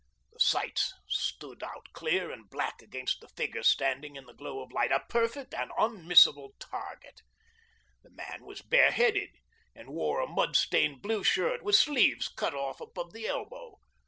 The 0.33 0.39
sights 0.39 0.95
stood 1.07 1.61
out 1.61 1.85
clear 1.93 2.31
and 2.31 2.49
black 2.49 2.81
against 2.81 3.21
the 3.21 3.27
figure 3.27 3.61
standing 3.61 4.15
in 4.15 4.25
the 4.25 4.33
glow 4.33 4.63
of 4.63 4.71
light 4.71 4.91
a 4.91 5.05
perfect 5.07 5.53
and 5.53 5.69
unmissable 5.77 6.53
target. 6.57 7.21
The 8.01 8.09
man 8.09 8.43
was 8.43 8.63
bareheaded, 8.63 9.29
and 9.75 9.89
wore 9.91 10.19
a 10.19 10.27
mud 10.27 10.55
stained 10.55 11.03
blue 11.03 11.23
shirt 11.23 11.61
with 11.61 11.75
sleeves 11.75 12.29
cut 12.29 12.55
off 12.55 12.81
above 12.81 13.13
the 13.13 13.27
elbow. 13.27 13.77